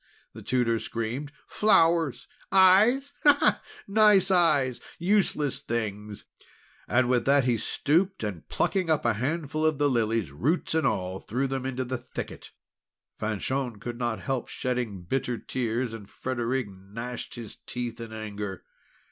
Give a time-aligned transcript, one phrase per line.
[0.33, 1.31] the Tutor screamed.
[1.47, 2.27] "Flowers!
[2.51, 3.13] eyes?
[3.21, 3.37] Ha!
[3.39, 3.61] Ha!
[3.87, 4.81] Nice eyes!
[4.97, 6.25] Useless things!"
[6.87, 10.87] And with that he stooped, and plucking up a handful of the lilies, roots and
[10.87, 12.49] all, threw them into the thicket.
[13.19, 18.63] Fanchon could not help shedding bitter tears, and Frederic gnashed his teeth in anger.